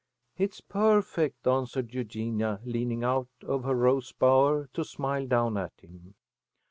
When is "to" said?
4.73-4.83